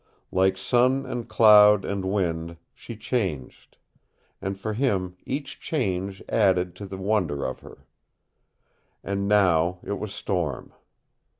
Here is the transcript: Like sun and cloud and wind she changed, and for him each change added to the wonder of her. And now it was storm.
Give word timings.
Like 0.31 0.57
sun 0.57 1.05
and 1.05 1.29
cloud 1.29 1.85
and 1.85 2.03
wind 2.05 2.57
she 2.73 2.95
changed, 2.97 3.77
and 4.41 4.59
for 4.59 4.73
him 4.73 5.15
each 5.27 5.59
change 5.59 6.23
added 6.27 6.75
to 6.77 6.87
the 6.87 6.97
wonder 6.97 7.45
of 7.45 7.59
her. 7.59 7.85
And 9.03 9.27
now 9.27 9.77
it 9.83 9.99
was 9.99 10.11
storm. 10.11 10.73